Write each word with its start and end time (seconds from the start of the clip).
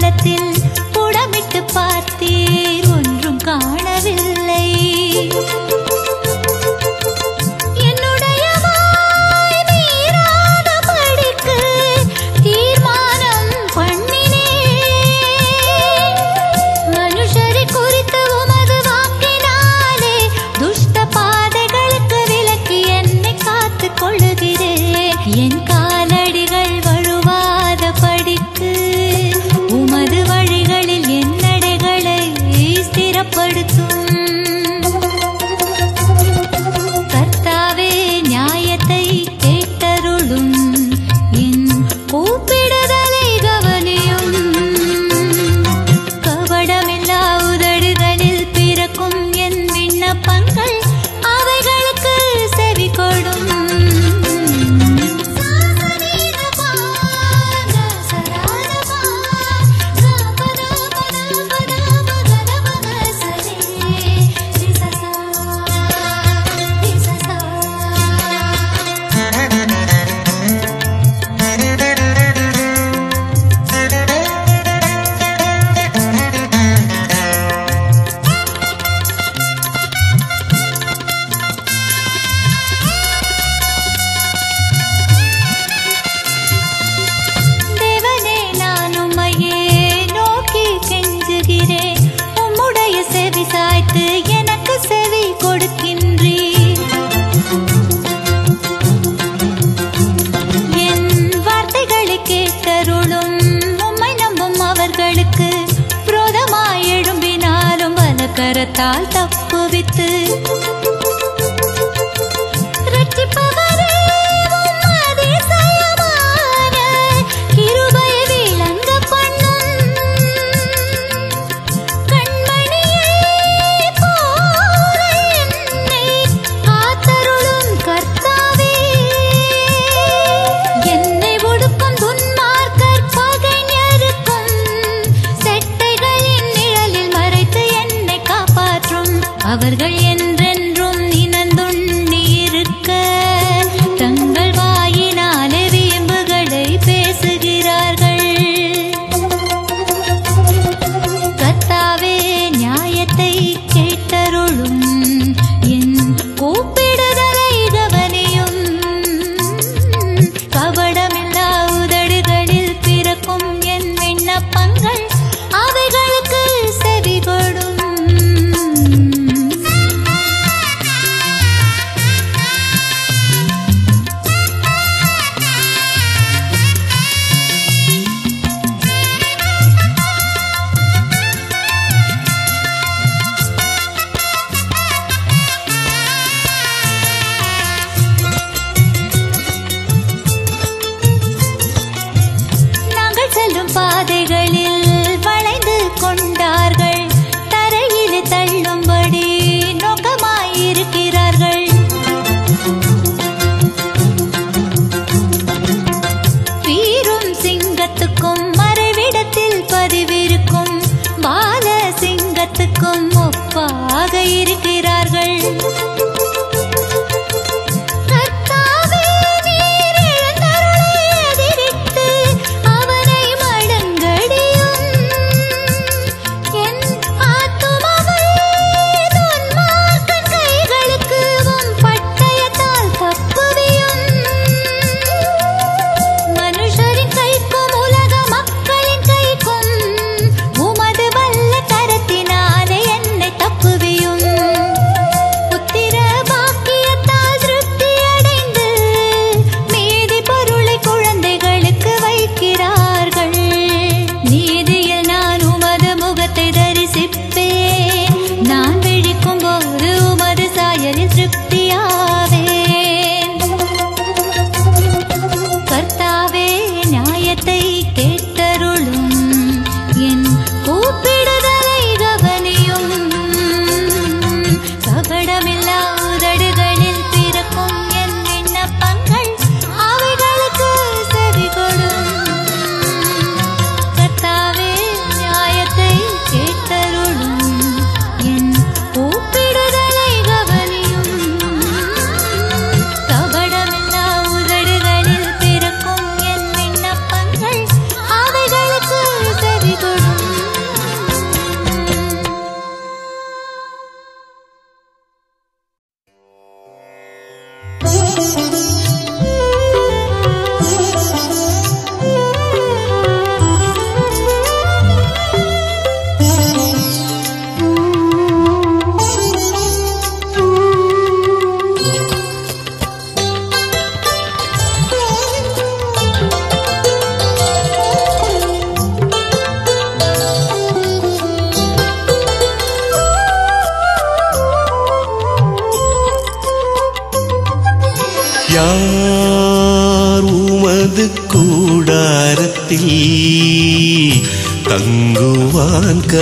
களத்தில் 0.00 0.52
புடமிட்டு 0.92 1.60
பார்த்து 1.74 2.09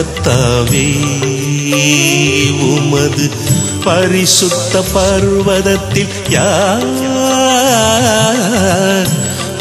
கர்த்தாவே 0.08 0.84
உமது 2.69 3.26
பரிசுத்த 3.84 4.82
பர்வதத்தில் 4.94 6.14
யார் 6.28 6.87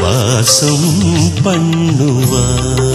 வாசம் 0.01 0.91
பண்ணுவார். 1.43 2.85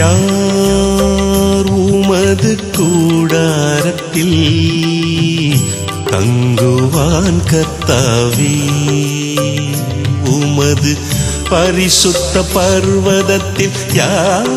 யார் 0.00 1.70
உமது 1.86 2.52
கூடாரத்தில் 2.76 4.38
தங்குவான் 6.12 7.42
கத்தாவே 7.50 8.54
உமது 10.62 10.92
பரிசுத்த 11.48 12.42
பர்வதத்தில் 12.54 13.78
யார் 13.92 14.50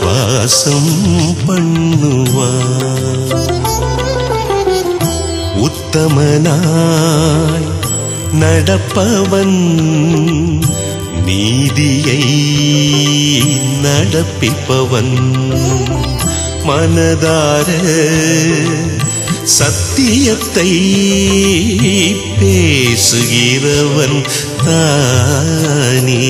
வாசம் 0.00 0.92
பண்ணுவார்? 1.48 3.32
உத்தமனாய் 5.56 7.68
நடப்பவன் 8.40 9.58
நீதியை 11.24 12.22
நடப்பிப்பவன். 13.82 15.16
மனதார 16.66 17.68
சத்தியத்தை 19.58 20.70
பேசுகிறவன் 22.40 24.20
தானே. 24.66 26.24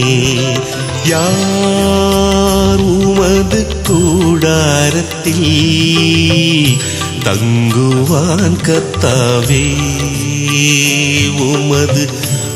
யார் 1.04 2.80
உமது 2.80 3.60
கூடாரத்தில் 3.82 5.38
தங்குவான் 7.24 8.56
கத்தாவே 8.66 9.64
உமது 11.48 12.04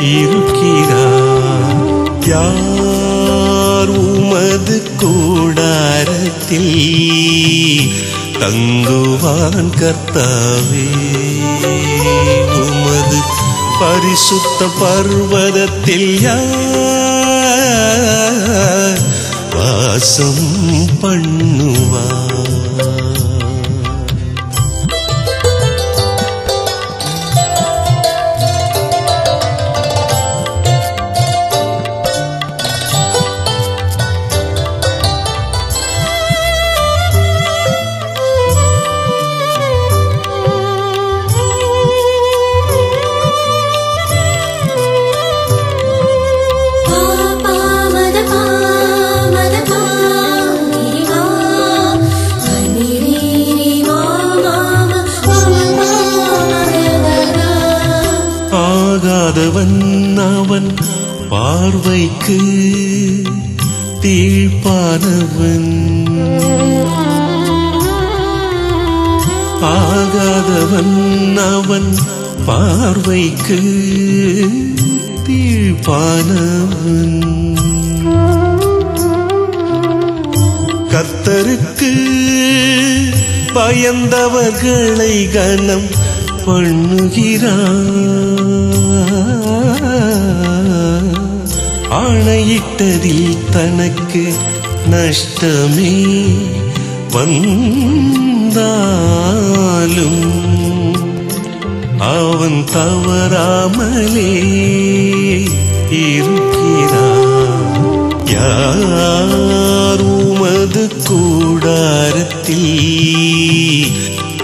இருக்கிறார் 0.00 1.84
யார் 2.26 3.88
உமது 3.88 4.82
கூடாரத்தில் 4.96 6.72
தங்குவான் 8.38 9.70
கர்த்தாவே? 9.80 11.25
பரிசுத்த 13.80 14.60
பர்வதத்தில் 14.80 16.10
யார் 16.26 16.44
வாசம் 19.54 20.44
பண்ணுவார்? 21.02 22.25
பார்வைக்கு 61.66 62.36
தீழ்ப்பானவன். 64.02 65.72
ஆகாதவன் 69.60 70.94
அவன் 71.36 71.90
பார்வைக்கு 72.46 73.58
தீழ்ப்பானவன். 75.28 77.18
கர்த்தருக்கு 80.92 81.92
பயந்தவர்களை 83.54 85.14
கனம் 85.32 85.90
பண்ணுகிறான். 86.46 87.84
ஆணையிட்டதில் 91.90 93.50
தனக்கு 93.50 94.24
நஷ்டமே 94.90 95.92
வந்தாலும் 98.86 100.24
அவன் 101.98 102.64
தவறாமலே 102.72 104.32
இருக்கிறான். 106.06 107.78
யார் 108.34 110.02
உமது 110.02 110.84
கூடாரத்தில் 111.08 112.72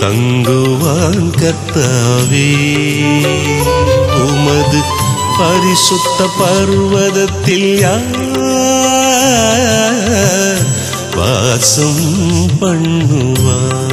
தங்குவான் 0.01 1.31
கத்தாவே 1.43 2.51
உமது 4.25 4.81
பரிசுத்த 5.39 6.27
பர்வதத்தில் 6.39 7.71
யார் 7.79 8.21
வாசம் 11.17 12.05
பண்ணுவார்? 12.61 13.91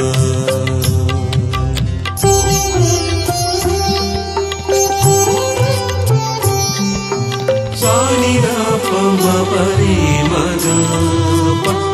பமரி 9.02 9.94
மகா 10.30 10.76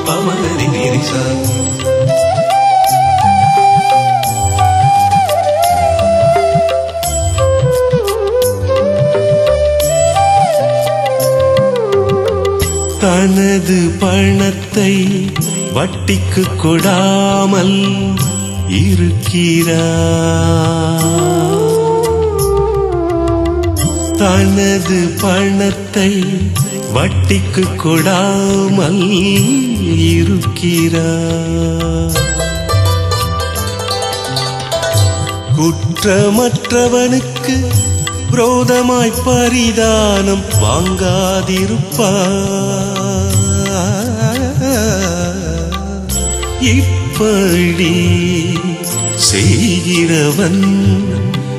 பமரி 0.06 0.66
நிரிசா 0.74 1.22
எனது 13.68 13.86
பணத்தை 14.00 14.92
வட்டிக்கு 15.76 16.42
கொடாமல் 16.62 17.78
இருக்கிறா 18.80 19.86
தனது 24.20 24.98
பணத்தை 25.22 26.12
வட்டிக்கு 26.96 27.64
கொடாமல் 27.84 29.02
இருக்கிறா 30.10 31.10
குற்றமற்றவனுக்கு 35.58 37.56
புரோதமாய் 38.30 39.18
பரிதானம் 39.26 40.46
வாங்காதிருப்பார். 40.62 41.84
இப்படி 46.66 47.94
செய்கிறவன் 49.14 50.64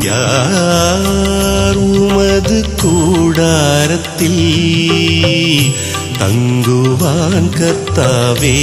யார் 0.00 1.76
உமது 1.76 2.76
கூடாரத்தில் 2.76 4.44
தங்குவான் 6.18 7.48
கர்த்தாவே? 7.58 8.58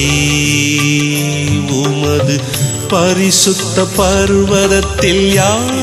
உமது 1.71 2.35
பரிசுத்த 2.89 3.83
பர்வதத்தில் 3.97 5.25
யார் 5.33 5.77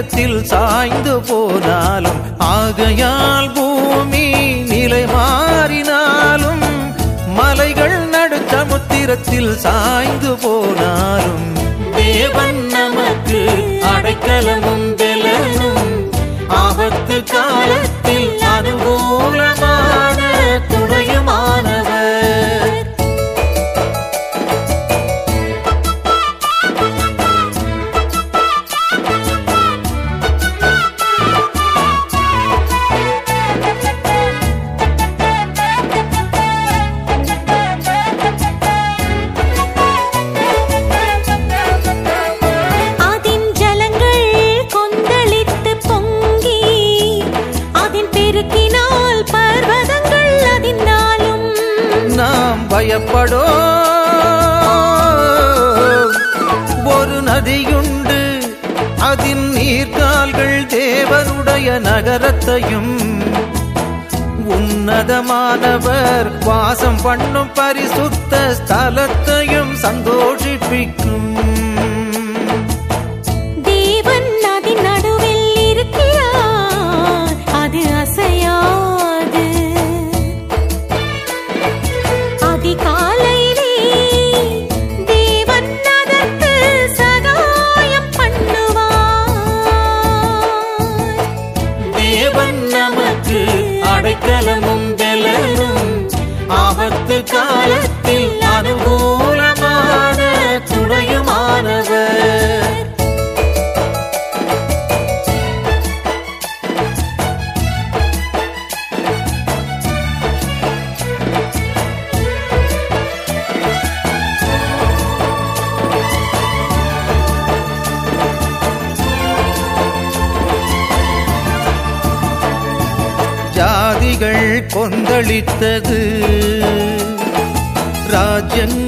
நேரத்தில் 0.01 0.37
சாய்ந்து 0.49 1.13
போனாலும் 1.27 2.19
ஆகையால் 2.49 3.49
பூமி 3.55 4.21
நிலை 4.69 5.01
மாறினாலும் 5.05 6.63
மலைகள் 7.37 7.97
நடுச்சமுத்திரத்தில் 8.13 9.51
சாய்ந்து 9.57 10.31
போனாலும் 10.43 11.43
தேவன் 11.97 12.61
நமக்கு 12.69 13.38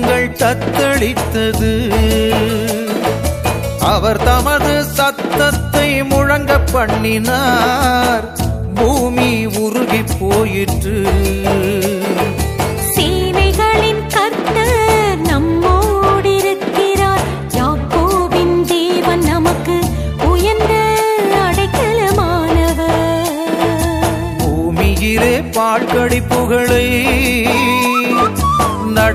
கரங்கள் 0.01 0.29
தத்தளித்தது. 0.29 1.93
அவர் 3.79 4.23
தமது 4.23 4.83
சத்தத்தை 4.83 6.03
முழங்க 6.03 6.59
பண்ணினார். 6.59 8.37
பூமி 8.75 9.45
உருகி 9.45 10.03
போயிற்று. 10.19 11.05
சீமைகளின் 12.95 14.07
கர்த்தர் 14.07 15.21
நம்மோடிருக்கிறார். 15.21 17.23
யாக்கோவின் 17.49 18.61
தேவன் 18.61 19.19
நமக்கு 19.19 19.79
உயர்ந்த 20.23 20.73
அடைக்கலமானவர். 21.47 23.29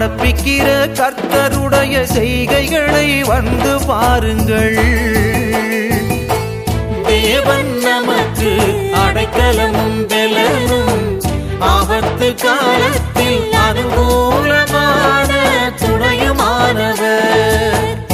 நடப்பிக்கிற 0.07 0.69
கர்த்தருடைய 0.99 1.95
செய்கைகளை 2.14 3.27
வந்து 3.27 3.73
பாருங்கள். 3.87 4.77
தேவன் 7.07 7.73
நமக்கு 7.79 8.53
அடைக்கலமும் 9.03 10.01
பெலனும் 10.11 11.03
ஆபத்து 11.59 12.29
காலத்தில் 12.35 13.55
அனுகூலமான 13.66 15.31
துணையுமானவர். 15.81 18.06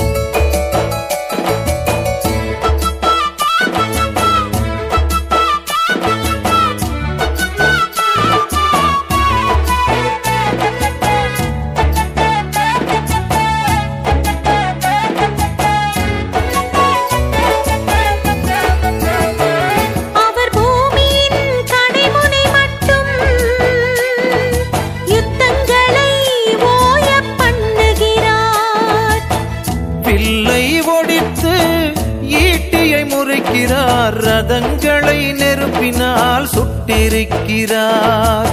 சுட்டிருக்கிறார் 37.63 38.49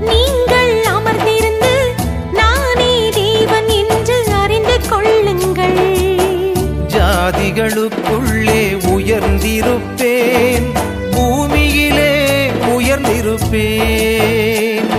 நீங்கள் 0.00 0.82
அமர்ந்திருந்து 0.82 1.92
நானே 2.32 3.10
தேவன் 3.10 3.68
என்று 3.68 4.24
அறிந்து 4.42 4.88
கொள்ளுங்கள். 4.88 5.96
ஜாதிகளுக்குள்ளே 6.86 8.96
உயர்ந்திருப்பேன். 8.96 10.72
பூமியிலே 11.10 12.50
உயர்ந்திருப்பேன். 12.50 14.90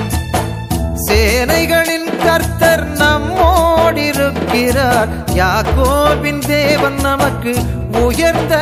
சேனைகளின் 0.95 2.25
கர்த்தர் 2.25 2.93
நம்மோடிருக்கிறார். 2.93 5.09
யாக்கோபின் 5.33 6.47
தேவன் 6.47 6.93
நமக்கு 6.93 7.55
உயர்ந்த 8.01 8.55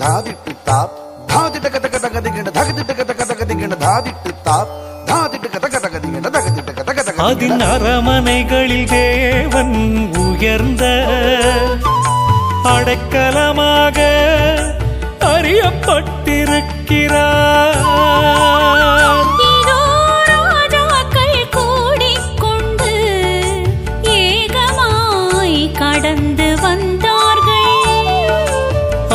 தாதிட்டு 0.06 0.52
தாப் 0.64 0.92
தாதிட்ட 1.30 1.70
கத 1.70 1.88
கத 1.88 2.08
கதிகிண்ட 2.16 2.50
தகதிட்ட 2.58 2.94
கத 3.00 3.14
கத 3.22 3.34
கதிகிண்ட 3.40 3.76
தாதிட்டு 3.84 4.32
தாப் 4.44 4.70
தாதிட்டு 5.10 5.50
கத 5.56 5.68
கத 5.68 5.90
கதிகிண்ட 5.96 6.30
தகதிட்ட 6.36 6.72
கத 6.80 6.94
கத 7.00 7.16
அதின் 7.26 7.64
அரமனைகளில் 7.68 8.88
தேவன் 8.94 9.76
உயர்ந்த 10.26 10.84
அடைக்கலமாக 12.74 13.98
அறியப்பட்டிருக்கிறார் 15.34 17.84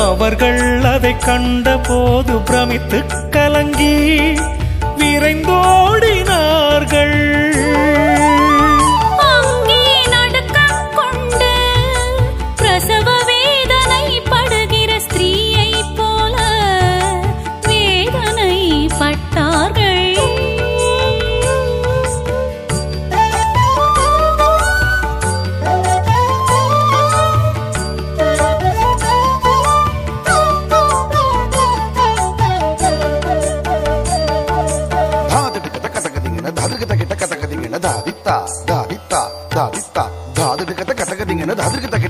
அவர்கள் 0.05 0.61
அதை 0.91 1.13
கண்டபோது 1.25 2.35
பிரமித்து 2.41 2.99
கலங்கி 3.31 3.95
விரைந்தோடினார்கள் 5.01 6.10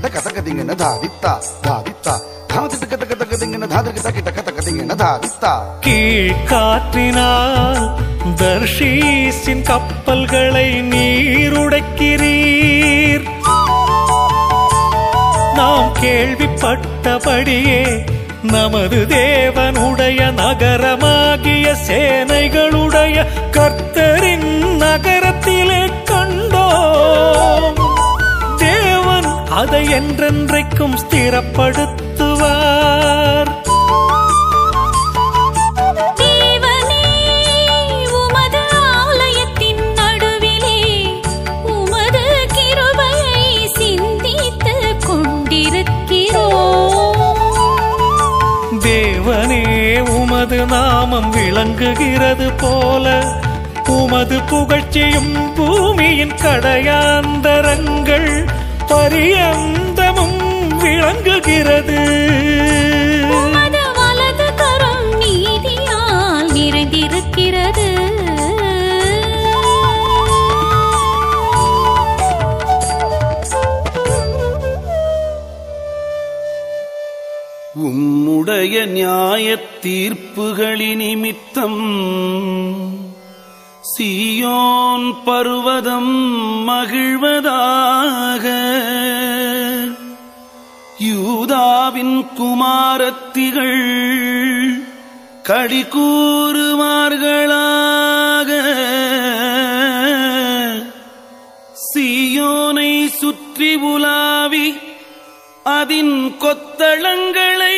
కిట 0.00 0.06
కథ 0.16 0.28
కదిగిన 0.36 0.72
ధాదిత్త 0.74 1.24
ధాదిత్త 1.64 2.08
ధాదిట 2.50 2.84
కథ 2.92 3.02
కథ 3.10 3.22
కదిగిన 3.32 3.64
ధాదిట 3.72 4.08
కిట 4.16 4.28
కథ 4.36 4.48
కదిగిన 4.58 4.92
ధాదిత్త 4.94 5.44
கீழ்காற்றினால் 5.86 7.82
தர்ஷீஸின் 8.40 9.64
கப்பல்களை 9.68 10.68
நீருடைக்கிறீர் 10.92 12.46
நாம் 15.58 15.92
கேள்விப்பட்டபடியே 16.00 17.82
நமது 18.48 18.98
தேவனுடைய 19.12 20.20
நகரமாகிய 20.40 21.66
சேனைகளுடைய 21.86 23.16
கர்த்தரின் 23.56 24.29
என்றென்றைக்கும் 29.87 30.95
ஸ்திரப்படுத்துவார். 31.01 33.51
தேவனே 36.15 37.05
உமது 38.11 38.63
ஆலயத்தின் 38.81 39.93
நடுவிலே 39.93 40.79
உமது 41.63 42.23
கிருபையை 42.53 43.41
சிந்தித்துக் 43.67 45.03
கொண்டிருக்கிறோம். 45.05 46.59
தேவனே 48.79 49.63
உமது 50.09 50.65
நாமம் 50.65 51.29
விளங்குகிறது 51.29 52.49
போல 52.51 53.05
உமது 53.87 54.37
புகழ்ச்சியும் 54.39 55.33
பூமியின் 55.55 56.35
கடையாந்தரங்கள் 56.43 58.29
பரியந்தமும் 58.91 60.67
விளங்குகிறது. 60.77 61.99
வலது 63.93 64.53
கரம் 64.55 65.21
நீதியால் 65.21 66.51
நிறைந்திருக்கிறது. 66.53 68.09
உம்முடைய 77.83 78.85
நியாயத் 78.85 79.85
தீர்ப்புகளின் 79.85 80.95
நிமித்தம் 80.95 81.81
சீயோன் 84.01 85.07
பருவதம் 85.25 86.13
மகிழ்வதாக. 86.67 88.45
யூதாவின் 90.99 92.25
குமாரத்திகள் 92.37 93.83
கடி 95.43 95.83
கூறுவார்களாக 95.83 96.89
சீயோனை 101.85 102.91
சுற்றி 103.19 103.75
உலாவி 103.75 104.67
அதின் 105.79 106.35
கொத்தளங்களை 106.43 107.77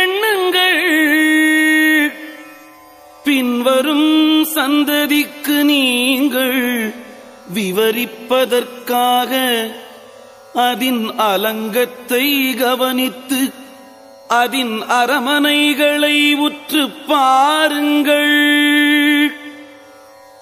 எண்ணுங்கள். 0.00 0.82
பின்வரும் 3.42 4.44
சந்ததிக்கு 4.44 5.54
நீங்கள் 5.62 6.58
விவரிப்பதற்காக 7.54 9.30
அதின் 10.54 11.00
அலங்கத்தை 11.16 12.54
கவனித்து 12.54 13.40
அதின் 14.28 14.76
அரமனைகளை 14.98 16.34
உற்று 16.36 16.90
பாருங்கள். 17.06 18.36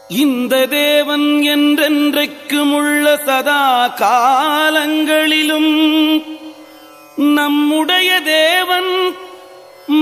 இந்த 0.08 0.66
தேவன் 0.66 1.28
என்றென்றைக்கும் 1.54 2.74
உள்ள 2.74 3.16
சதா 3.16 3.64
காலங்களிலும் 4.02 5.72
நம்முடைய 7.16 8.20
தேவன் 8.20 8.92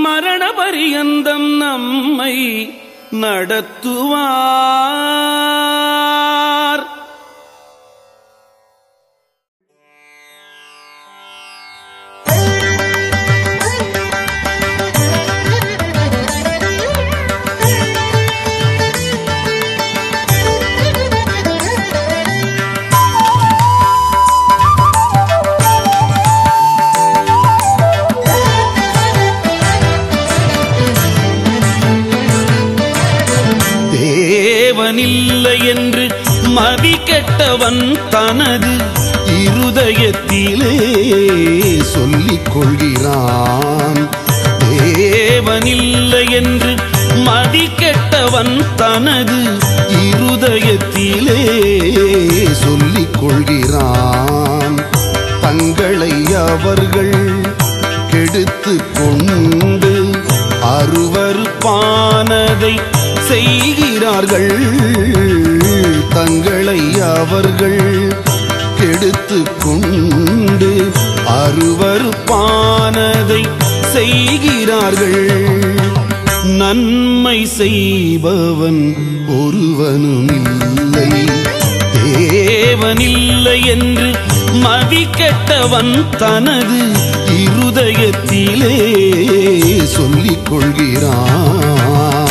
மரணபரியந்தம் 0.03 1.49
நம்மை 1.57 2.35
நடத்துவார். 3.11 4.29
என்று 35.65 36.09
மதி 36.49 36.97
கெட்டவன் 37.05 37.95
தனது 38.09 38.73
இருதயத்திலே 39.37 40.75
சொல்லிக் 41.93 42.53
கொள்கிறான் 42.53 44.01
தேவனில்லை 44.63 46.31
என்று 46.31 46.71
மதி 47.25 47.65
கெட்டவன் 47.79 48.55
தனது 48.75 49.39
இருதயத்திலே 50.03 51.41
சொல்லிக் 52.61 53.17
கொள்கிறான் 53.19 54.77
தங்களை 55.41 56.13
அவர்கள் 56.45 57.17
கெடுத்து 58.11 58.73
கொண்டு 58.93 59.91
அருவருப்பானதை 60.71 62.73
செய்கிறார்கள் 64.09 64.53
தங்களை 66.13 66.81
அவர்கள் 67.15 67.81
கெடுத்து 68.79 69.39
கொண்டு 69.63 70.69
அருவருப்பானதை 71.33 73.41
செய்கிறார்கள். 73.93 75.19
நன்மை 76.61 77.37
செய்பவன் 77.57 78.81
ஒருவனும் 79.39 80.31
இல்லை 80.47 81.11
தேவனில்லை 81.97 83.59
என்று 83.75 84.09
மதி 84.65 85.03
கெட்டவன் 85.19 85.93
தனது 86.23 86.81
இருதயத்திலே 87.43 88.75
சொல்லிக் 89.97 90.47
கொள்கிறான். 90.49 92.28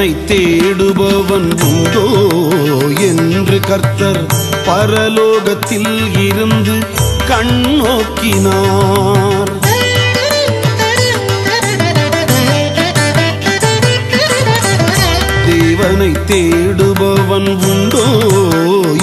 என்னை 0.00 0.12
தேடுபவன் 0.26 1.48
உண்டோ 1.68 2.04
என்று 3.06 3.60
கர்த்தர் 3.60 4.20
பரலோகத்தில் 4.66 5.96
இருந்து 6.20 6.76
கண்ணோக்கினார் 7.30 8.78
தேவனை 15.48 16.08
தேடுபவன் 16.26 17.48
உண்டோ 17.66 18.02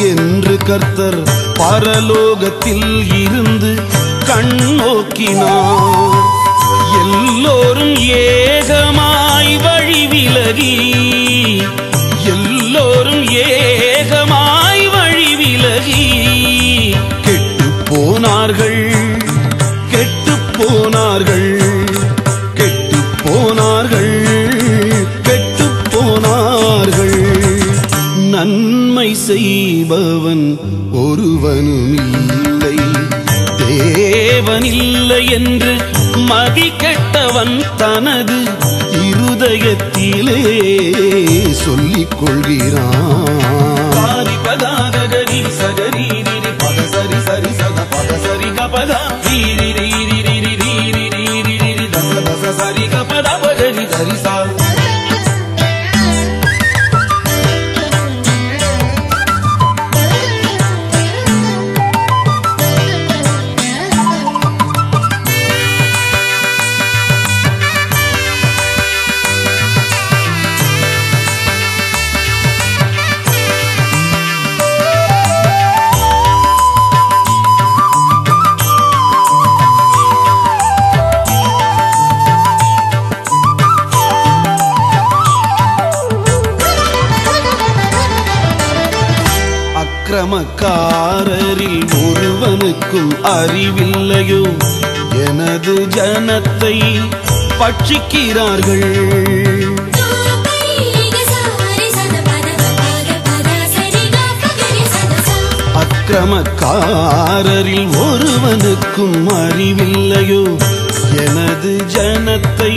என்று 0.10 0.56
கர்த்தர் 0.66 1.18
பரலோகத்தில் 1.60 2.90
இருந்து 3.22 3.72
கண்ணோக்கினார் 4.28 6.35
எல்லோரும் 7.00 7.96
ஏகமாய் 8.28 9.54
வழி 9.64 10.08
விலகி. 10.08 10.74
எல்லோரும் 12.34 13.26
ஏகமாய் 13.48 14.86
வழி 14.90 15.36
விலகி. 15.36 16.04
கெட்டு 17.22 17.68
போனார்கள் 17.90 18.82
கெட்டு 19.92 20.36
போனார்கள் 20.58 21.50
கெட்டு 22.54 23.00
போனார்கள் 23.24 24.16
கெட்டு 25.24 25.68
போனார்கள். 25.94 27.20
நன்மை 28.34 29.10
செய்பவன் 29.28 30.46
ஒருவனும் 30.92 31.94
இல்லை. 31.98 32.78
தேவனில்லை 33.62 35.22
என்று 35.32 35.74
மகி 36.30 36.68
கெட்டவன் 36.82 37.54
தனது 37.78 38.38
இருதயத்திலே 39.06 40.40
சொல்லிக் 41.64 42.16
கொள்கிறான் 42.20 43.42
பாரிபதாதகரி 43.98 45.42
சகரீரி 45.60 46.24
பத 46.62 46.80
சரி 46.94 47.20
சரி 47.28 47.52
சத 47.60 47.80
பத 47.94 48.12
சரி 48.26 48.50
கபதா 48.60 49.00
ரீரி 49.26 49.70
ரீரி 49.80 50.20
ரீரி 50.24 50.54
ரீரி 50.64 51.06
ரீரி 51.16 51.56
ரீரி 51.64 51.88
தச 51.96 52.14
தச 52.28 52.54
சரி 52.62 52.86
கபதா 52.94 53.36
பகரி 53.44 53.86
தரிசா. 53.96 54.36
பட்சிக்கிறார்கள் 98.36 98.84
அக்கிரமக்காரரில் 106.56 107.90
ஒருவனுக்கும் 107.98 109.28
அறிவில்லையோ? 109.30 110.44
எனது 111.18 111.72
ஜனத்தை 111.94 112.74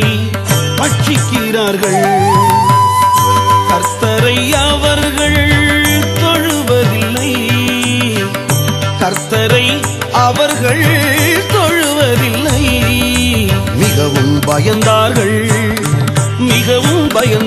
பட்சிக்கு 0.76 1.47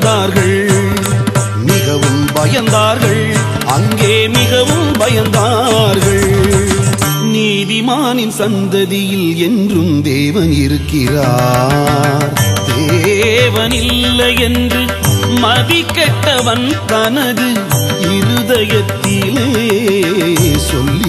பயந்தார்கள். 0.02 0.72
மிகவும் 1.66 2.26
பயந்தார்கள். 2.36 3.36
அங்கே 3.66 4.28
மிகவும் 4.28 4.92
பயந்தார்கள். 4.94 6.32
நீதிமானின் 7.34 8.34
சந்ததியில் 8.38 9.36
என்றும் 9.36 10.02
தேவன் 10.02 10.52
இருக்கிறார். 10.52 12.34
தேவன் 13.04 13.72
இல்லை 13.72 14.40
என்று 14.40 14.86
மதிக்கெட்டவன் 15.42 16.86
தனது 16.86 17.54
இருதயத்திலே 18.18 19.50
சொல்ல 20.58 21.01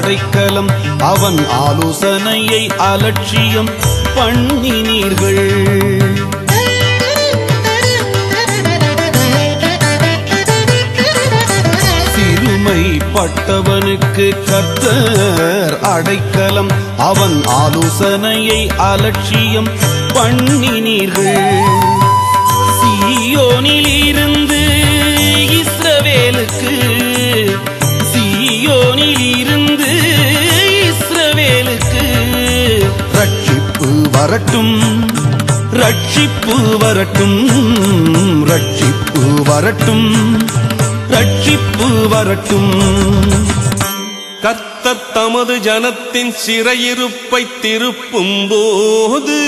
அடைக்கலம் 0.00 0.68
அவன் 0.98 1.38
ஆலோசனையை 1.64 2.60
அலட்சியம் 2.90 3.70
பண்ணினீர்கள். 4.16 5.48
பட்டவனுக்கு 13.14 14.26
கத்தர் 14.48 15.74
அடைக்கலம் 15.94 16.70
அவன் 17.08 17.36
ஆலோசனையை 17.62 18.60
அலட்சியம் 18.90 19.68
பண்ணினீர்கள். 20.14 21.46
சீயோனில் 22.78 23.92
இருந்து 24.08 24.60
இஸ்ரவேலுக்கு 25.60 26.74
சீயோனில் 28.10 29.24
இருந்து 29.36 29.59
வரட்டும். 34.20 35.06
ரட்சிப்பு 35.72 36.78
வரட்டும். 36.78 38.46
ரட்சிப்பு 38.46 39.44
வரட்டும். 39.44 40.38
ரட்சிப்பு 41.10 42.08
வரட்டும். 42.08 42.72
கர்த்தர் 44.42 45.12
தமது 45.12 45.56
ஜனத்தின் 45.56 46.34
சிறையிருப்பை 46.46 47.46
திருப்பும் 47.62 48.48
போது 48.48 49.38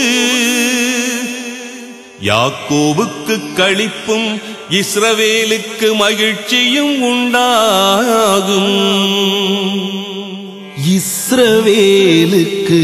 யாக்கோவுக்கு 2.23 3.41
கழிப்பும் 3.57 4.41
இஸ்ரவேலுக்கு 4.71 5.95
மகிழ்ச்சியும் 5.95 7.03
உண்டாகும். 7.03 8.71
இஸ்ரவேலுக்கு 10.85 12.81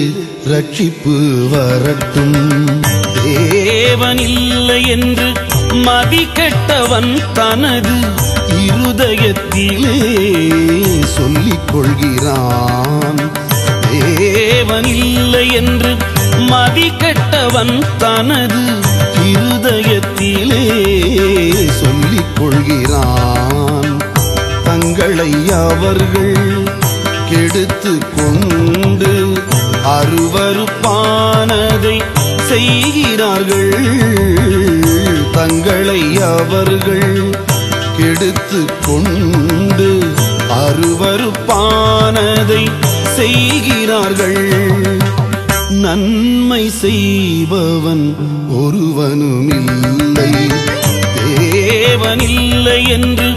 ரட்சிப்பு 0.47 1.49
வரட்டும். 1.49 2.81
தேவன் 3.25 4.19
இல்லை 4.19 4.89
என்று 4.89 5.33
மதிக்கெட்டவன் 5.73 7.33
தனது 7.33 7.95
இருதயத்திலே 8.67 9.99
சொல்லிக் 11.05 11.69
கொள்கிறான். 11.73 13.33
தேவன் 13.91 14.85
இல்லை 14.85 15.53
என்று 15.53 15.97
மதிக்கெட்டவன் 16.39 17.83
தனது 17.99 18.63
இருதயத்திலே 19.33 20.65
சொல்லிக் 21.71 22.37
கொள்கிறான். 22.37 23.99
தங்களை 24.65 25.33
அவர்கள் 25.51 26.48
கெடுத்து 27.31 27.93
கொண்டு 28.17 29.13
அருவருப்பானதை 29.97 31.97
செய்கிறார்கள். 32.49 33.75
தங்களை 35.37 36.03
அவர்கள் 36.29 37.19
கெடுத்து 37.99 38.61
கொண்டு 38.87 39.89
அருவருப்பானதை 40.65 42.63
செய்கிறார்கள். 43.17 44.45
நன்மை 45.85 46.65
செய்பவன் 46.83 48.07
ஒருவனும் 48.63 49.51
தேவனில்லை 51.27 52.39
இல்லை 52.51 52.81
என்று 52.97 53.29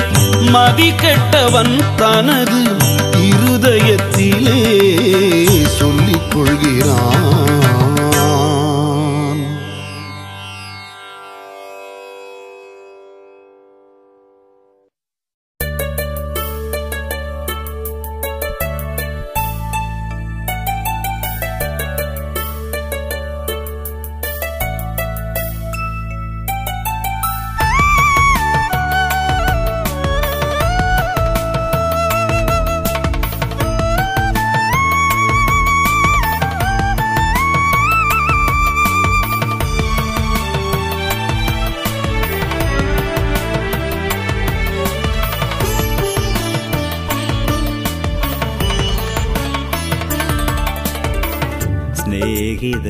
மதிக்கெட்டவன் 0.53 1.75
தனது 1.95 2.59
இருதயத்திலே 3.61 4.59
சொல்லிக் 5.77 6.29
கொள்கிறான். 6.33 7.20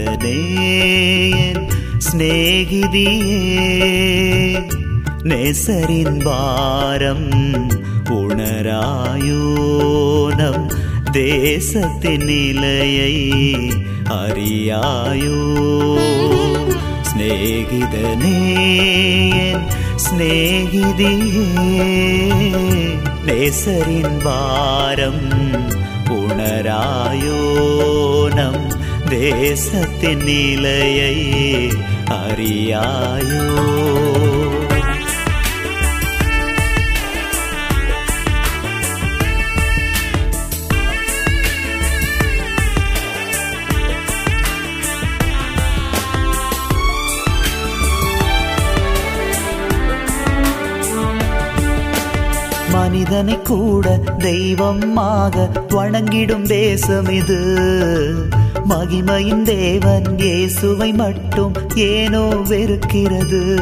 നീവനേയൻ 0.04 1.58
സ്നേഹിതിയേ 2.00 3.40
നെസരിൻ 5.30 6.10
ഭാരം 6.26 7.22
ഉണരായോനം 8.18 9.38
ദേശത്തിൻ 11.18 12.22
നിലയൈ 12.30 13.16
അറിയായോ 14.18 15.40
സ്നേഹിതനേയൻ 17.12 18.30
സ്നേഹിതിയേ 20.06 21.48
ലേസറിൻ 23.30 24.10
ഭാരം 24.26 25.20
ഉണരായോ 26.18 27.42
தேசத்தின் 29.21 30.23
நிலையை 30.23 31.15
அறியாயோ? 32.05 33.45
மனிதனை 52.71 53.41
கூட 53.41 53.97
தெய்வமாக 54.17 55.49
வணங்கிடும் 55.69 56.45
தேசம் 56.45 57.10
இது. 57.10 57.39
மகிமையின் 58.69 59.41
தேவன் 59.41 60.17
இயேசுவை 60.17 60.91
மட்டும் 60.91 61.54
ஏனோ 61.76 62.19
வெறுக்கிறது. 62.19 63.62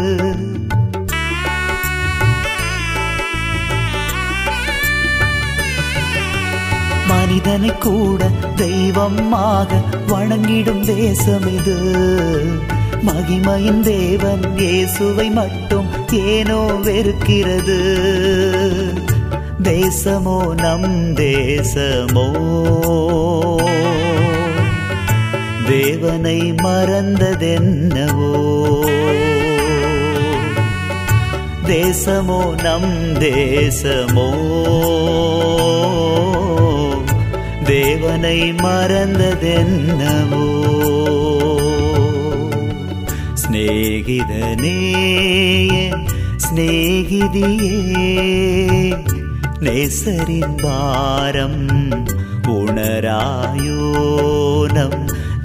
மனிதனை 7.08 7.78
கூட 7.78 8.30
தெய்வமாக 8.56 9.82
வணங்கிடும் 10.08 10.86
தேசம் 10.86 11.58
இது. 11.58 11.78
மகிமையின் 13.06 13.80
தேவன் 13.80 14.58
இயேசுவை 14.58 15.30
மட்டும் 15.30 15.86
ஏனோ 16.12 16.58
வெறுக்கிறது. 16.58 17.80
தேசமோ 19.64 20.54
நம் 20.62 21.14
தேசமோ? 21.16 22.48
தேவனை 25.99 26.39
மறந்ததென்னவோ 26.65 28.33
தேசமோ 31.69 32.41
நம் 32.65 32.93
தேசமோ 33.23 34.29
தேவனை 37.71 38.39
மறந்ததென்னவோ 38.65 40.45
സ്നേഹിതനേ 43.43 44.79
സ്നേഹിതിയേ 46.47 47.79
നെസരിൻ 49.61 50.49
ഭാരം 50.63 51.57
ഉണരായോ 52.57 53.83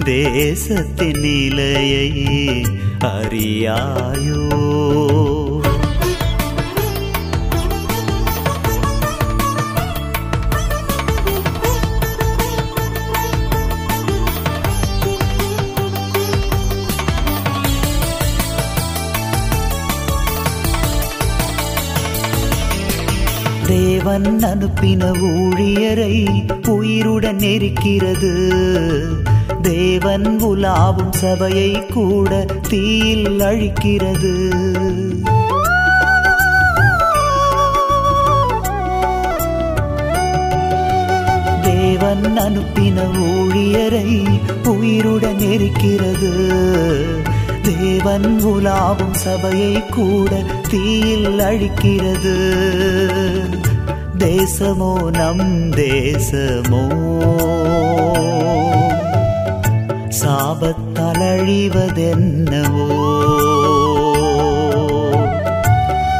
தேசத்தின் 0.05 1.19
நிலையை 1.19 2.11
அறியாயோ? 2.99 4.43
தேவன் 23.67 24.39
அனுப்பின 24.41 25.05
ஊழியரை 25.21 26.15
உயிருடன் 26.69 27.35
நெருக்கிறது. 27.35 28.33
தேவன் 29.61 30.39
உலாவும் 30.41 31.11
சபையை 31.11 31.85
கூட 31.85 32.45
தீயில் 32.69 33.39
அழிக்கிறது. 33.39 34.49
தேவன் 41.61 42.37
அனுப்பின 42.37 43.01
ஊழியரை 43.19 44.39
உயிருடன் 44.67 45.39
இருக்கிறது 45.39 46.53
தேவன் 47.79 48.41
உலாவும் 48.43 49.13
சபையை 49.13 49.83
கூட 49.89 50.43
தீயில் 50.69 51.39
அழிக்கிறது. 51.39 52.35
தேசமோ 54.17 55.11
நம் 55.11 55.69
தேசமோ. 55.71 56.83
சாபத்தால் 60.24 61.22
அழிவதென்னவோ 61.28 62.88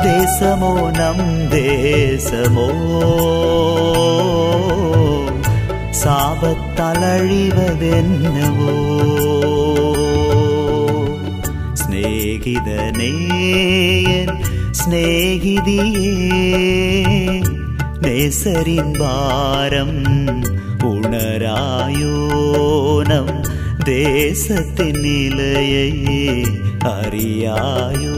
தேசமோ 0.04 0.74
நம் 0.98 1.26
தேசமோ 1.52 2.68
சாபத்தால் 6.02 7.04
அழிவதென்னவோ 7.10 8.74
സ്നേഹിതനേ 11.82 13.12
സ്നേഹിതിയേ 14.80 16.12
നെസരിൻ 18.04 18.88
ഭാരം 19.00 19.90
தேசத்தின் 23.85 24.99
நிலையை 24.99 25.93
அறியாயோ? 26.79 28.13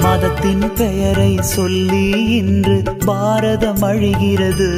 மதத்தின் 0.00 0.72
பெயரை 0.74 1.38
சொல்லி 1.40 2.36
இன்று 2.36 2.82
பாரதம் 3.06 3.82
அழிகிறது. 3.82 4.70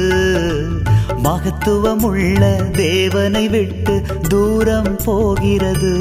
மகத்துவமுள்ள 1.23 2.71
தேவனை 2.71 3.47
விட்டு 3.47 4.01
தூரம் 4.29 4.95
போகிறது. 5.05 5.93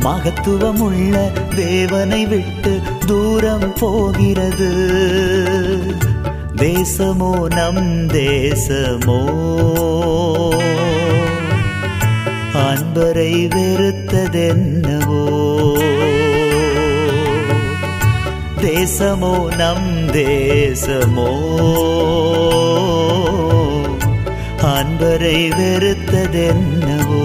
மகத்துவமுள்ள 0.00 1.32
தேவனை 1.56 2.26
விட்டு 2.26 2.80
தூரம் 3.06 3.72
போகிறது. 3.78 4.70
தேசமோ 6.56 7.54
நம் 7.54 8.06
தேசமோ? 8.06 9.20
அன்பரை 12.54 13.48
வெறுத்ததென்னவோ? 13.48 14.52
தேசமோ 18.60 19.56
நம் 19.56 20.08
தேசமோ? 20.12 21.60
அன்பரை 24.92 25.48
வெறுத்ததென்னவோ? 25.48 27.20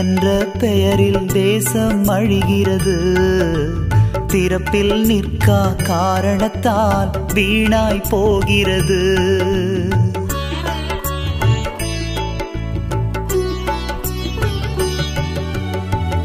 என்ற 0.00 0.48
பெயரில் 0.58 1.26
தேசம் 1.26 2.08
அழிகிறது 2.08 2.94
திறப்பில் 4.26 4.94
நிற்கா 5.04 5.74
காரணத்தால் 5.84 7.10
வீணாய் 7.34 8.04
போகிறது. 8.08 9.00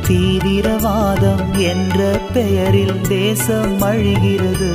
தீவிரவாதம் 0.07 1.45
என்ற 1.57 2.19
பெயரில் 2.33 3.01
தேசம் 3.01 3.81
அழிகிறது 3.81 4.71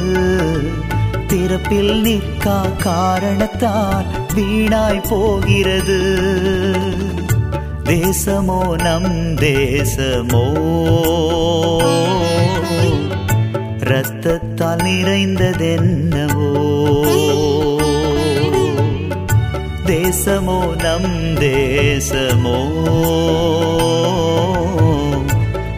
திறப்பில் 1.26 1.94
நிற்கா 2.00 2.60
காரணத்தால் 2.78 4.06
வீணாய் 4.34 5.04
போகிறது. 5.08 5.98
தேசமோ 7.90 8.82
நம் 8.82 9.34
தேசமோ? 9.34 10.44
இரத்தத்தால் 13.78 14.82
நிறைந்ததென்னவோ? 14.82 16.52
தேசமோ 19.86 20.82
நம் 20.82 21.34
தேசமோ? 21.34 22.68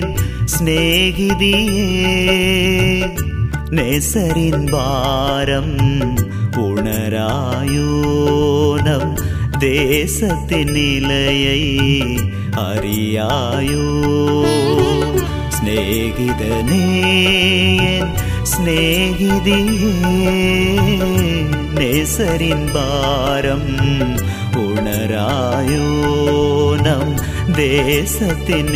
என் 0.00 0.14
சிநேகிதியே 0.58 1.96
நேசரின் 3.70 4.70
பாரம் 4.70 5.76
உணராயோ 6.56 7.90
நம் 8.84 9.14
தேசத்தின் 9.58 10.70
நிலையை 10.70 11.62
அறியாயோ. 12.52 13.86
சிநேகிதனே 15.48 16.86
என் 17.78 18.14
சிநேகிதியே 18.42 19.94
நேசரின் 21.74 22.72
பாரம் 22.72 23.70
உணராயோ 24.56 25.86
நம் 26.82 27.14
தேசத்தின் 27.52 28.70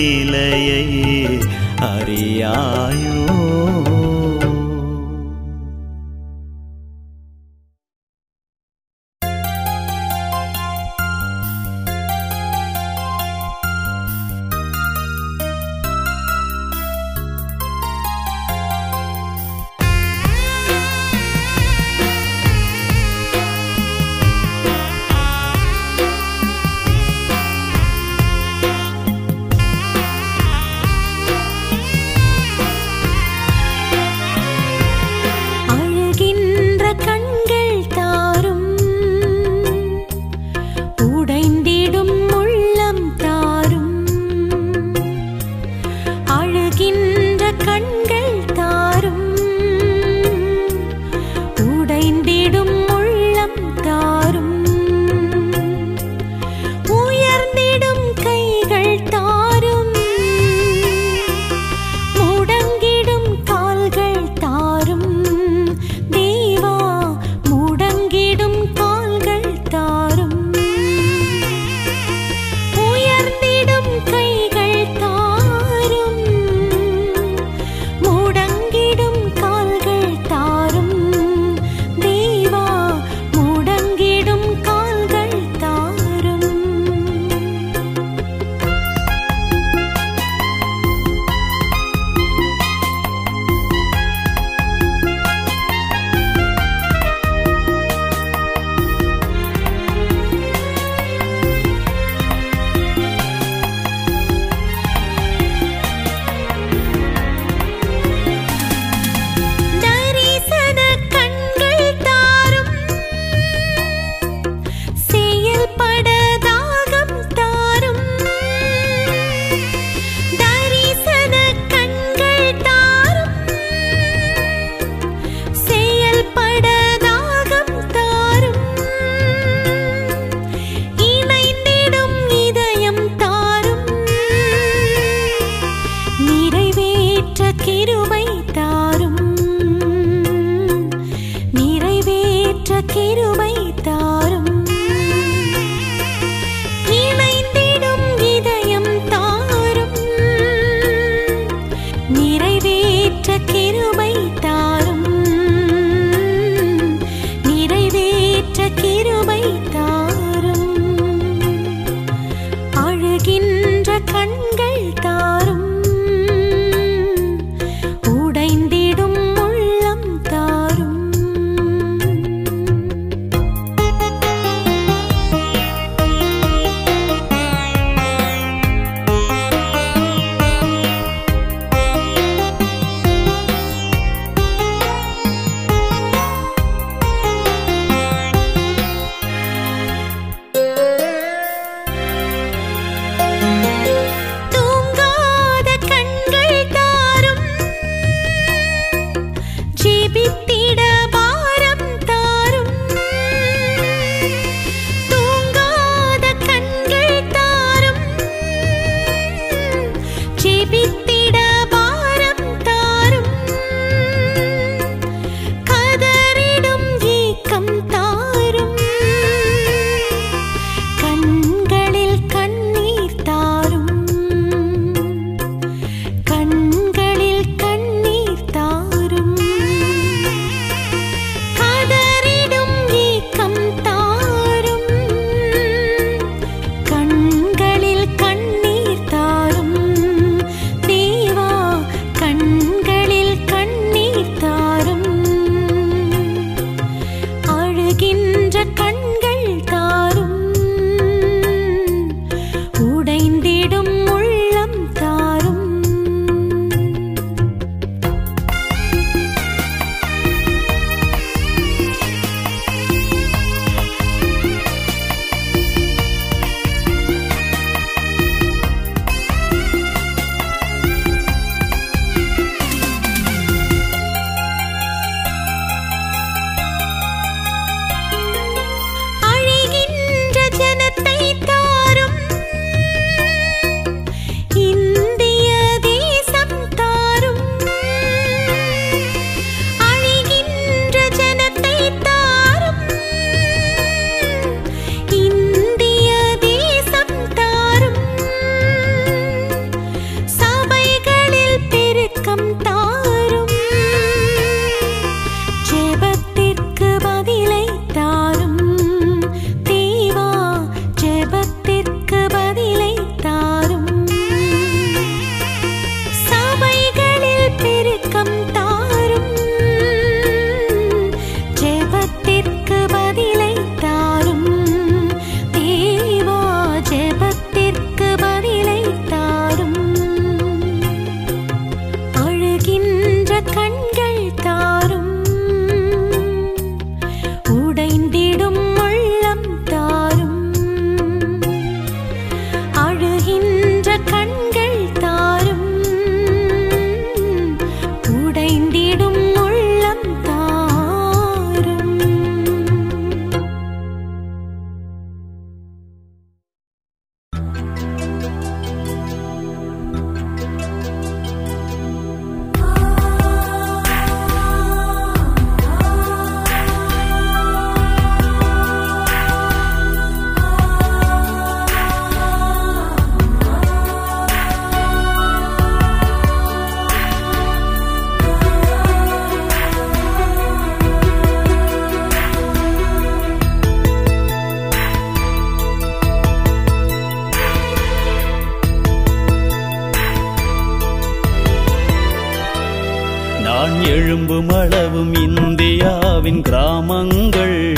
நான் 393.62 393.80
எழும்பும் 393.80 394.60
அளவும் 394.60 395.14
இந்தியாவின் 395.14 396.42
கிராமங்கள். 396.42 397.72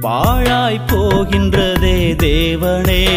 பாழாய் 0.00 0.80
போகின்றதே 0.86 2.14
தேவனே. 2.22 3.08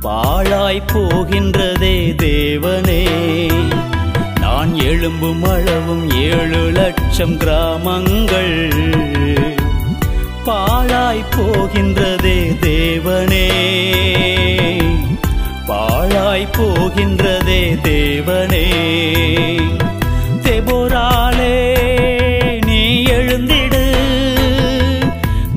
பாழாய் 0.00 0.82
போகின்றதே 0.94 2.14
தேவனே. 2.22 3.08
நான் 4.40 4.74
எழும்பும் 4.74 5.42
அளவும் 5.42 6.10
ஏழு 6.10 6.70
லட்சம் 6.70 7.36
கிராமங்கள். 7.36 8.68
பாழாய் 10.44 11.24
போகின்றதே 11.36 12.56
தேவனே. 12.60 13.50
பாழாய் 16.22 16.48
போகின்றதே 16.58 17.78
தேவனே. 17.82 18.66
தெபோராலே 20.42 21.78
நீ 22.66 23.02
எழுந்திடு. 23.02 23.92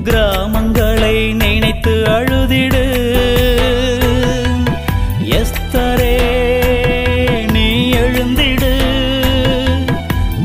கிராமங்களை 0.03 1.33
நினைத்து 1.33 1.91
அழுதிடு. 1.91 2.85
எஸ்தரே 5.23 6.17
நீ 7.51 7.91
எழுந்திடு. 7.91 8.73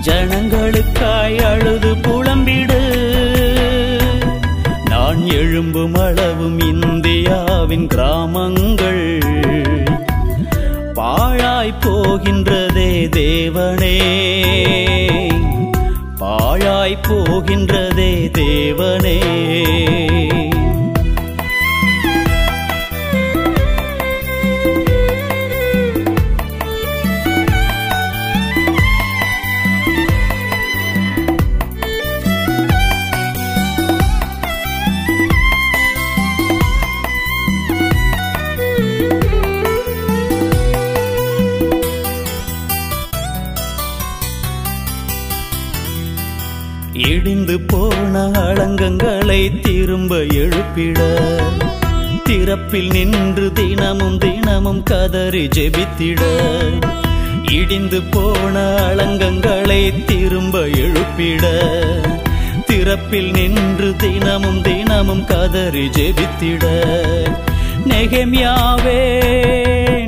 ஜனங்களுக்காய் 0.00 1.42
அழுது 1.42 1.94
புலம்பிடு. 1.94 2.80
நான் 4.84 5.22
எழும்பும் 5.28 6.00
அளவும் 6.00 6.58
இந்தியாவின் 6.58 7.86
கிராமங்கள். 7.86 8.89
போகின்றதே 12.10 13.08
தேவனே. 13.16 13.98
பாழாய் 16.18 16.98
போகின்றதே 17.08 18.30
தேவனே. 18.38 19.18
சங்கங்களை 48.80 49.60
திரும்ப 49.60 50.24
எழுப்பிட. 50.34 51.00
திறப்பில் 52.28 52.90
நின்று 52.90 53.52
தினமும் 53.52 54.18
தினமும் 54.18 54.82
கதறி 54.82 55.48
ஜெபித்திட. 55.56 56.20
இடிந்து 57.52 58.02
போன 58.02 58.74
அலங்கங்களை 58.94 60.04
திரும்ப 60.04 60.58
எழுப்பிட. 60.58 61.50
திறப்பில் 62.66 63.30
நின்று 63.30 63.96
தினமும் 63.96 64.62
தினமும் 64.62 65.24
கதறி 65.24 65.86
ஜெபித்திட. 65.86 66.64
நெகமியாவே 67.88 69.22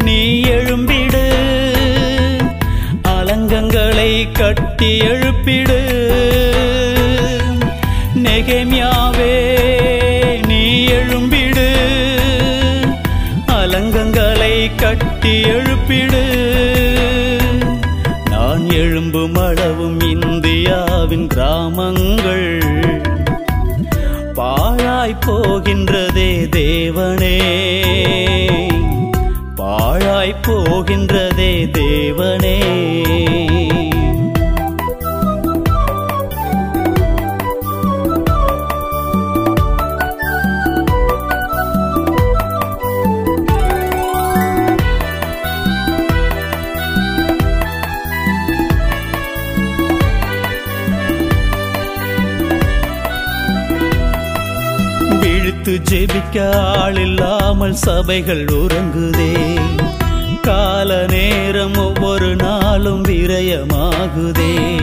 நீ 0.02 0.42
எழும்பிடு. 0.42 1.28
அலங்கங்களை 3.02 4.32
கட்டி 4.32 4.98
எழுப்பிடு. 4.98 6.41
எழும்பும் 19.72 20.22
இந்தியாவின் 20.24 21.26
கிராமங்கள். 21.26 22.62
பாழாய் 24.34 25.16
போகின்றதே 25.26 26.48
தேவனே. 26.56 27.40
பாழாய் 29.54 30.34
போகின்றதே 30.46 31.70
தேவனே. 31.78 32.60
ஜெபிக்க 56.32 56.50
ஆளில்லாமல் 56.78 57.70
சபைகள் 57.70 58.44
உறங்குதே. 58.44 59.60
கால 60.42 61.06
நேரம் 61.06 61.76
ஒவ்வொரு 61.76 62.36
நாளும் 62.36 63.02
விரயமாகுதே. 63.02 64.78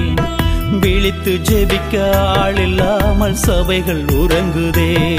விழித்து 0.79 1.39
ஜெபிக்க 1.49 2.09
ஆளில்லாமல் 2.37 3.31
சபைகள் 3.31 4.05
உறங்குதே. 4.05 5.17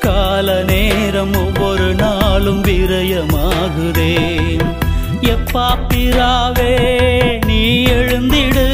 கால 0.00 0.62
நேரம் 0.62 1.34
ஒவ்வொரு 1.34 1.94
நாளும் 1.94 2.62
விரயமாகுதே. 2.62 4.16
எப்பா 5.20 5.76
பிராவே 5.88 6.76
நீ 7.46 7.84
எழுந்திடு. 7.84 8.70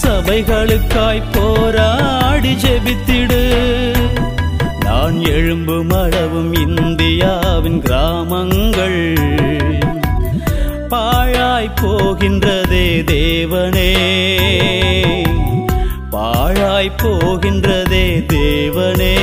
சபைகளுக்காய் 0.03 1.23
போராடி 1.31 2.53
ஜெபித்திடு. 2.53 3.49
நான் 4.79 5.19
எழும்பும் 5.19 6.03
அளவும் 6.03 6.53
இந்தியாவின் 6.53 7.81
கிராமங்கள். 7.81 9.13
பாழாய் 10.89 11.73
போகின்றதே 11.81 13.03
தேவனே. 13.11 13.93
பாழாய் 16.09 16.91
போகின்றதே 17.03 18.25
தேவனே. 18.33 19.19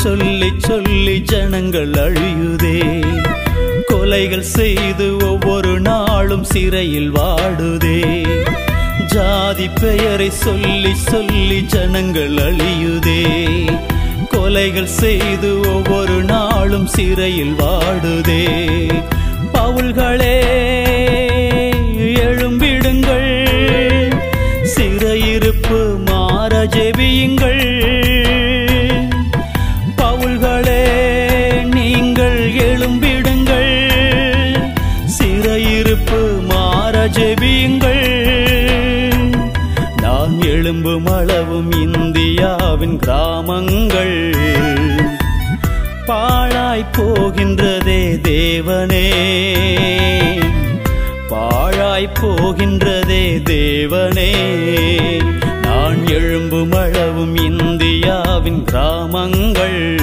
சொல்லி 0.00 0.52
சொல்லி 0.58 1.20
ஜனங்கள் 1.20 1.90
அழியுதே. 1.90 3.04
கொலைகள் 3.88 4.40
செய்து 4.40 5.16
ஒவ்வொரு 5.16 5.80
நாளும் 5.80 6.44
சிறையில் 6.44 7.12
வாடுதே. 7.14 8.26
ஜாதி 9.06 9.68
பெயரை 9.68 10.30
சொல்லி 10.30 10.94
சொல்லி 10.94 11.62
ஜனங்கள் 11.62 12.34
அழியுதே. 12.34 13.24
கொலைகள் 14.30 14.84
செய்து 14.84 15.60
ஒவ்வொரு 15.74 16.24
நாளும் 16.24 16.86
சிறையில் 16.86 17.54
வாடுதே. 17.58 18.46
பவுல்களே 19.52 20.79
கிராமங்கள். 43.10 44.34
பாழாய் 46.06 46.86
போகின்றதே 46.92 48.20
தேவனே. 48.22 49.10
பாழாய் 51.28 52.08
போகின்றதே 52.22 53.42
தேவனே. 53.50 54.32
நான் 55.62 56.06
எழும்பும் 56.06 56.72
அளவும் 56.72 57.36
இந்தியாவின் 57.36 58.64
கிராமங்கள். 58.64 60.00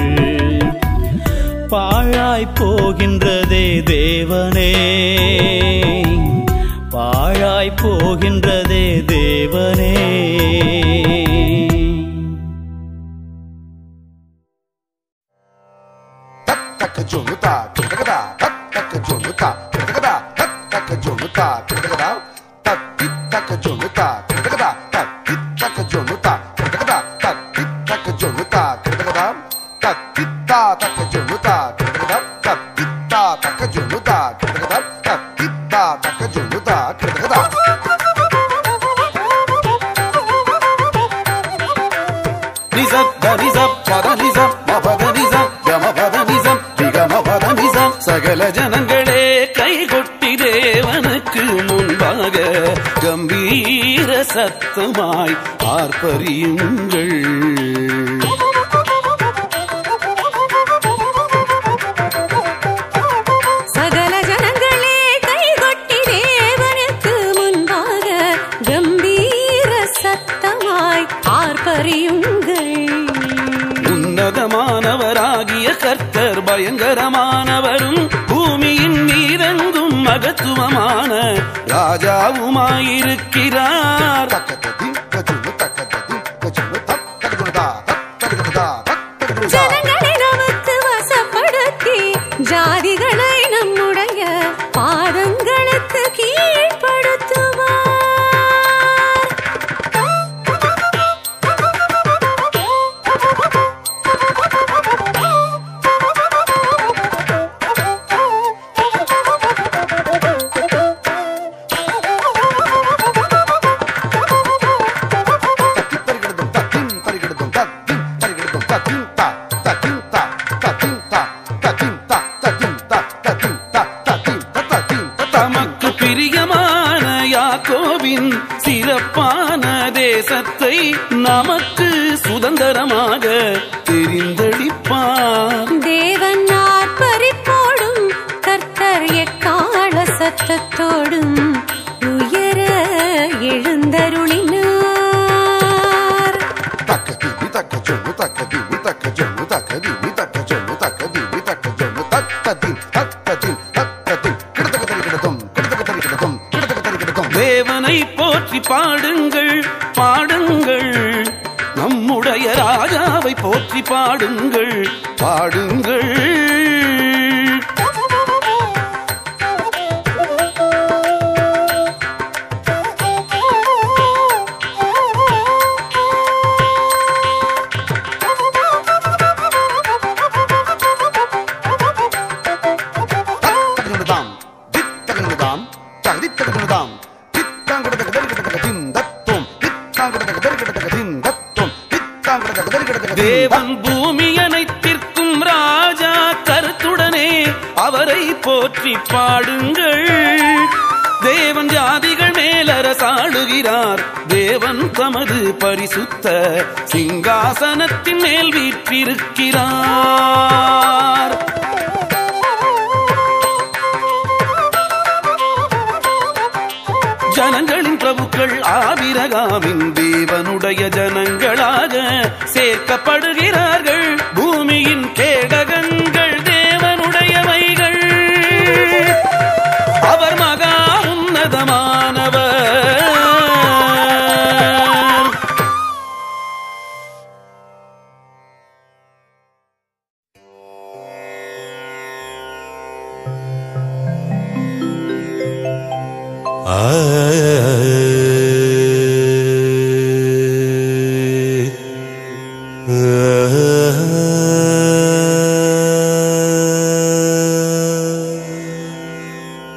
பாழாய் 1.68 2.47
போகின்றதே 2.60 3.84
தேவனே. 3.84 4.74
பாழாய் 6.89 7.74
போகின்றதே 7.82 9.03
தேவனே. 9.05 10.27
அர்த்தமாய் 54.58 55.36
பார்ப்பறியுங்கள். 55.64 57.27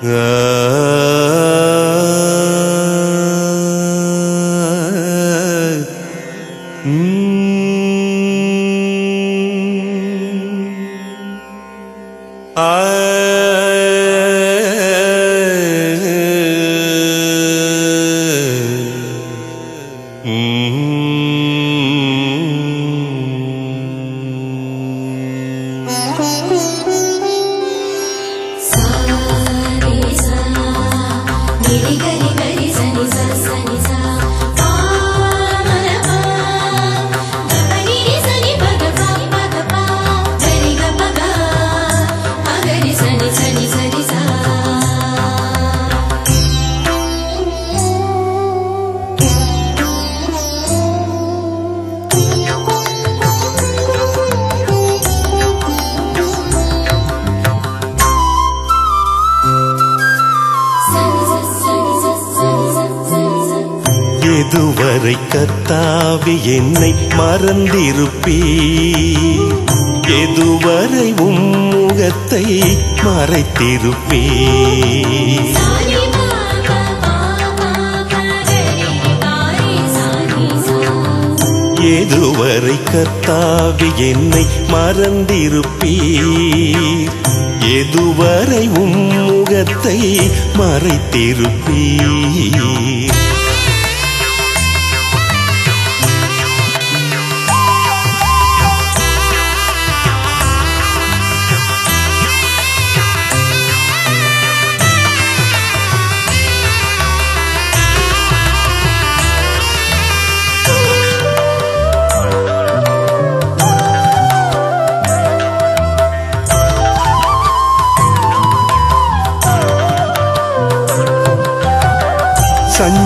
The 0.00 0.99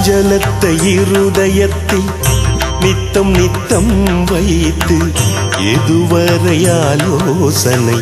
சஞ்சலத்தை 0.07 0.71
இருதயத்தில் 0.89 2.09
நித்தம் 2.81 3.31
நித்தம் 3.31 3.93
வைத்து 4.25 4.97
எதுவரை 5.71 6.57
ஆலோசனை 6.73 7.97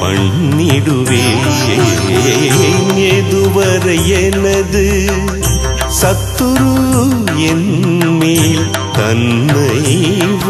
பண்ணிடுவேன்? 0.00 1.44
எதுவரை 3.10 3.96
எனது 4.22 4.84
சத்துரு 6.00 6.72
என் 7.50 7.70
மேல் 8.18 8.66
தன்னை 8.92 9.78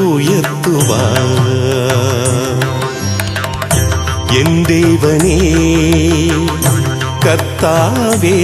உயர்த்துவார்? 0.07 1.53
என் 4.41 4.59
தேவனே 4.65 5.39
கத்தாவே 7.21 8.39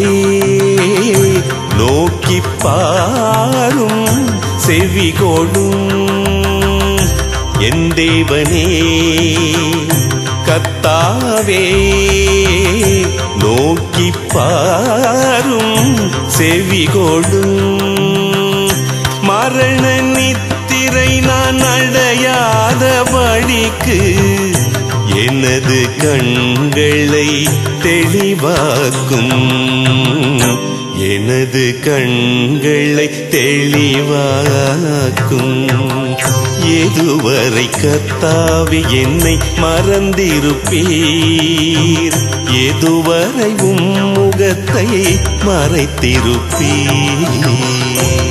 நோக்கி 1.81 2.39
பாரும் 2.62 4.09
செவிகோடும் 4.64 5.87
என் 7.68 7.87
தேவனே 7.99 8.66
கத்தாவே 10.49 11.64
நோக்கி 13.43 14.09
பாரும் 14.35 15.97
செவிகோடும் 16.39 17.59
மரண 19.28 19.85
நித்திரை 20.14 21.11
நான் 21.28 21.62
அடையாத 21.74 22.85
வழிக்கு 23.12 24.01
எனது 25.24 25.81
கண்களை 26.03 27.28
தெளிவாக்கும். 27.87 29.37
எனது 31.01 31.79
கண்களை 31.81 33.11
தெளிவாக்கும். 33.31 35.69
எதுவரை 36.65 37.69
கத்தாவி 37.83 38.81
என்னை 39.03 39.39
மறந்திருப்பீர். 39.63 42.19
எதுவரை 42.53 43.63
உம் 43.63 44.13
முகத்தை 44.13 44.87
மறைத்திருப்பீர். 45.47 48.30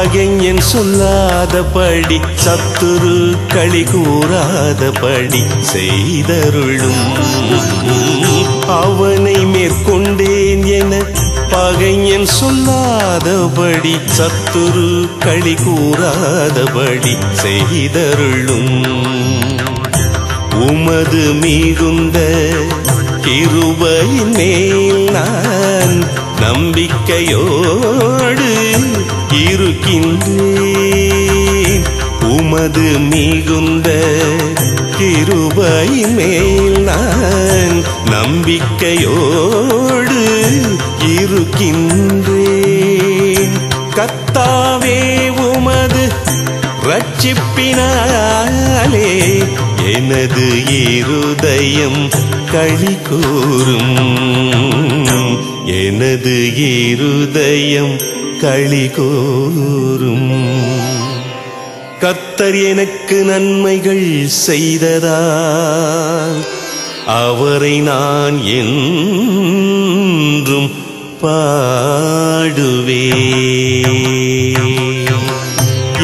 பகைஞன் 0.00 0.60
சொல்லாதபடி 0.60 2.20
சத்துரு 2.44 3.16
களி 3.48 3.82
கூறாதபடி 3.82 5.42
செய்தருளும். 5.72 7.02
அவனை 8.66 9.34
மேற்கொண்டேன் 9.34 10.64
என 10.78 11.02
பகைஞன் 11.50 12.26
சொல்லாதபடி 12.38 13.94
சத்துரு 14.18 15.08
களி 15.18 15.54
கூறாதபடி 15.54 17.14
செய்தருளும். 17.42 18.72
உமது 20.68 21.32
மிகுந்த 21.32 22.18
கிருபையின் 23.22 24.34
மேல் 24.34 25.10
நான் 25.10 26.04
நம்பிக்கையோடு 26.40 28.48
இருக்கின்றேன். 29.50 31.84
உமது 32.22 32.98
மிகுந்த 32.98 34.00
கிருபையின் 34.98 36.14
மேல் 36.14 36.82
நான் 36.82 37.84
நம்பிக்கையோடு 38.04 40.18
இருக்கின்றேன். 41.18 42.58
கத்தாவே 43.94 45.28
உமது 45.28 46.12
ரட்சிப்பினாலே 46.90 47.88
எனது 49.94 50.46
இருதயம் 50.82 52.02
களி 52.52 52.94
கூறும் 53.08 53.96
எனது 55.80 56.36
இருதயம் 56.68 57.94
களி 58.42 58.84
கூறும் 58.96 60.30
கத்தர் 62.02 62.56
எனக்கு 62.68 63.16
நன்மைகள் 63.24 64.06
செய்ததால் 64.44 66.38
அவரை 67.18 67.74
நான் 67.88 68.38
என்றும் 68.60 70.70
பாடுவே 71.22 73.04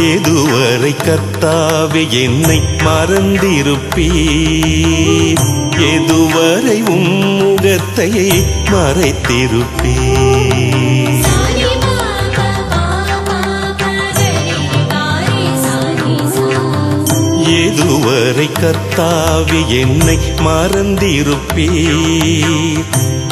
ஏதுவரை 0.07 0.95
கர்த்தாவே 1.05 2.09
என்னை 2.09 2.61
மறந்திருப்பீர். 2.85 5.39
எதுவரை 5.77 6.89
உம்முகத்தை 6.89 8.45
மறைத்திருப்பீர். 8.71 11.25
எதுவரை 17.49 18.49
கர்த்தாவி 18.61 19.67
என்னை 19.67 20.19
மறந்திருப்பீர். 20.39 22.85